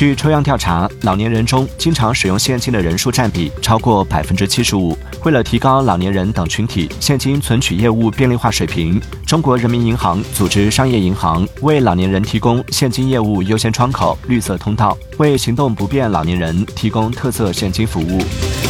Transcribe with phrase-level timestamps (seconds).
[0.00, 4.96] 据抽样调查老年人中经常使用现金的人数占比超过百分之七十五。
[5.26, 18.69] 为了提高老年人等群体现金存取业务便利化水平中国人民银行组织商业银行为老年人提供现金业务优先窗口绿色通道为行动不便老年人提供特色现金服务。